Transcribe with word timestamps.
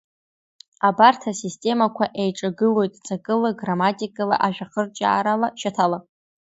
Абарҭ 0.87 1.21
асистемақәа 1.31 2.05
еиҿагылоит 2.21 2.93
ҵакыла, 3.05 3.51
грамматикала, 3.59 4.35
ажәахырҿиаарала, 4.47 5.47
шьаҭала. 5.59 5.99